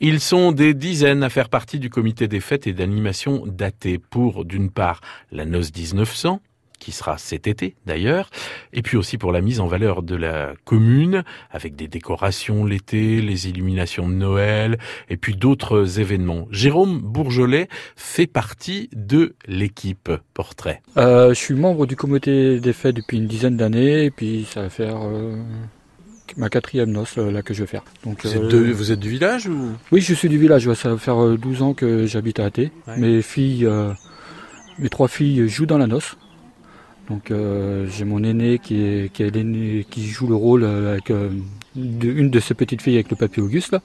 [0.00, 4.44] Ils sont des dizaines à faire partie du comité des fêtes et d'animation daté pour,
[4.44, 5.00] d'une part,
[5.32, 6.42] la noce 1900,
[6.78, 8.28] qui sera cet été d'ailleurs,
[8.74, 13.22] et puis aussi pour la mise en valeur de la commune, avec des décorations l'été,
[13.22, 14.78] les illuminations de Noël,
[15.08, 16.46] et puis d'autres événements.
[16.50, 20.82] Jérôme Bourgelet fait partie de l'équipe Portrait.
[20.98, 24.60] Euh, je suis membre du comité des fêtes depuis une dizaine d'années, et puis ça
[24.60, 25.42] va faire euh,
[26.36, 27.84] ma quatrième noce euh, là que je vais faire.
[28.04, 29.72] Donc, vous, êtes, de, vous êtes du village ou?
[29.92, 32.72] Oui, je suis du village, ça va faire 12 ans que j'habite à Athée.
[32.96, 33.68] Mes filles...
[34.78, 36.16] mes trois filles jouent dans la noce.
[37.08, 41.30] Donc euh, j'ai mon aîné qui est qui, est qui joue le rôle avec euh,
[41.76, 43.80] une de ses petites filles avec le papy Auguste là.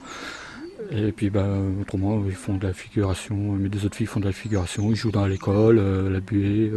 [0.90, 1.46] Et puis bah
[1.80, 4.96] autrement ils font de la figuration, mes deux autres filles font de la figuration, ils
[4.96, 6.72] jouent dans l'école, euh, la buée.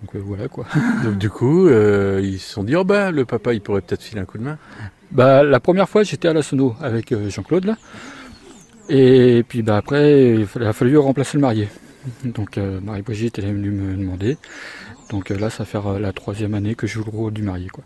[0.00, 0.66] Donc voilà quoi.
[1.04, 4.20] donc du coup ils se sont dit oh bah le papa il pourrait peut-être filer
[4.20, 4.58] un coup de main.
[5.10, 7.76] Bah la première fois j'étais à la sono avec Jean-Claude là.
[8.88, 11.68] Et puis bah après il a fallu remplacer le marié.
[12.24, 14.38] Donc Marie-Brigitte elle est venue me demander.
[15.10, 17.32] Donc euh, là, ça va faire euh, la troisième année que je joue le rôle
[17.32, 17.68] du marié.
[17.68, 17.84] Quoi.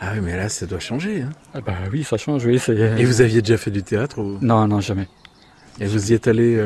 [0.00, 1.22] Ah oui, mais là, ça doit changer.
[1.22, 1.30] Hein.
[1.54, 2.60] Ah bah oui, ça change, oui.
[2.68, 5.08] Et vous aviez déjà fait du théâtre Non, non, jamais.
[5.80, 6.58] Et vous y êtes allé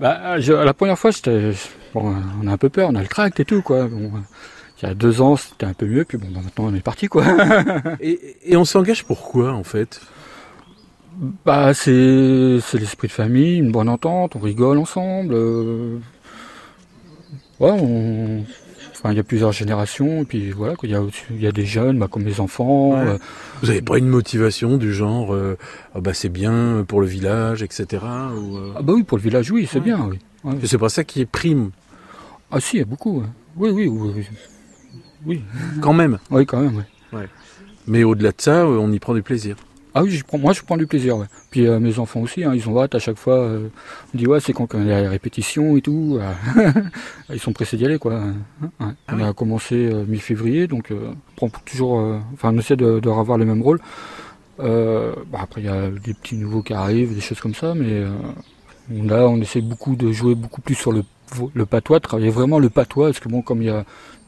[0.00, 1.52] bah, La première fois, j'étais...
[1.92, 3.86] Bon, on a un peu peur, on a le crack et tout, quoi.
[3.86, 4.10] Bon,
[4.82, 6.80] il y a deux ans, c'était un peu mieux, puis bon, bah, maintenant, on est
[6.80, 7.24] parti, quoi.
[8.00, 10.00] et, et, on s'engage pourquoi, en fait?
[11.44, 15.34] Bah, c'est, c'est l'esprit de famille, une bonne entente, on rigole ensemble.
[15.34, 15.98] Euh,
[17.60, 18.44] Ouais,
[19.04, 21.52] enfin, il y a plusieurs générations, et puis voilà, il y a, il y a
[21.52, 22.96] des jeunes, bah, comme les enfants.
[22.96, 23.18] Euh.
[23.60, 25.58] Vous n'avez pas une motivation du genre, euh,
[25.94, 28.02] ah bah, c'est bien pour le village, etc.
[28.02, 28.72] Ou, euh?
[28.76, 30.18] Ah bah oui, pour le village, oui, c'est bien, oui.
[30.64, 31.70] C'est pas ça qui est prime.
[32.50, 33.22] Ah si, il y a beaucoup.
[33.56, 34.24] Oui, oui, oui.
[35.26, 35.42] oui.
[35.82, 36.18] Quand même.
[36.30, 36.82] Oui, quand même,
[37.12, 37.20] oui.
[37.86, 39.56] Mais au-delà de ça, on y prend du plaisir.
[39.96, 41.16] Ah oui, prends, moi je prends du plaisir.
[41.16, 41.26] Ouais.
[41.50, 43.36] Puis euh, mes enfants aussi, hein, ils ont hâte à chaque fois.
[43.36, 43.68] Euh,
[44.12, 46.18] on dit ouais, c'est quand il y a les répétitions et tout.
[46.20, 46.72] Euh,
[47.32, 48.20] ils sont pressés d'y aller quoi.
[48.80, 50.92] Ah on a commencé mi-février, donc
[51.40, 51.98] on prend toujours.
[52.32, 53.78] enfin, on essaie de, de revoir le même rôle.
[54.58, 58.02] Bah, après, il y a des petits nouveaux qui arrivent, des choses comme ça, mais
[58.90, 61.04] là, on essaie beaucoup de jouer beaucoup plus sur le,
[61.54, 63.84] le patois, de travailler vraiment le patois, parce que bon, comme il y a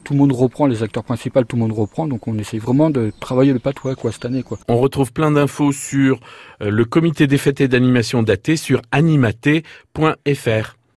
[0.07, 2.89] tout le monde reprend, les acteurs principaux, tout le monde reprend, donc on essaye vraiment
[2.89, 4.57] de travailler le patois quoi cette année quoi.
[4.69, 6.21] On retrouve plein d'infos sur
[6.61, 10.77] euh, le comité des fêtes et d'animation daté sur animaté.fr.